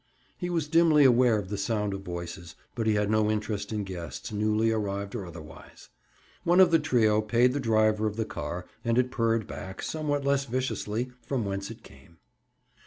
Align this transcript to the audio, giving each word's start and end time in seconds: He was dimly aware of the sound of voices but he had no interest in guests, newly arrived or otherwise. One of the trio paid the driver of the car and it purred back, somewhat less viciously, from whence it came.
He 0.35 0.49
was 0.49 0.67
dimly 0.67 1.03
aware 1.03 1.37
of 1.37 1.49
the 1.49 1.59
sound 1.59 1.93
of 1.93 2.01
voices 2.01 2.55
but 2.73 2.87
he 2.87 2.95
had 2.95 3.11
no 3.11 3.29
interest 3.29 3.71
in 3.71 3.83
guests, 3.83 4.31
newly 4.31 4.71
arrived 4.71 5.13
or 5.13 5.27
otherwise. 5.27 5.89
One 6.43 6.59
of 6.59 6.71
the 6.71 6.79
trio 6.79 7.21
paid 7.21 7.53
the 7.53 7.59
driver 7.59 8.07
of 8.07 8.15
the 8.15 8.25
car 8.25 8.65
and 8.83 8.97
it 8.97 9.11
purred 9.11 9.45
back, 9.45 9.83
somewhat 9.83 10.25
less 10.25 10.45
viciously, 10.45 11.11
from 11.21 11.45
whence 11.45 11.69
it 11.69 11.83
came. 11.83 12.17